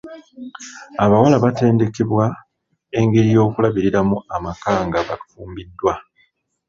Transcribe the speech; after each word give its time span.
Abawala 1.03 1.35
batendekebwa 1.45 2.25
engeri 2.99 3.29
y'okulabiriramu 3.35 4.17
amaka 4.35 4.71
nga 4.87 4.99
bafumbiddwa. 5.07 5.93